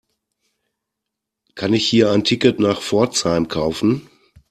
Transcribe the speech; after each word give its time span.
Kann 1.53 1.73
ich 1.73 1.87
hier 1.87 2.09
ein 2.09 2.23
Ticket 2.23 2.59
nach 2.59 2.81
Pforzheim 2.81 3.47
kaufen? 3.49 4.09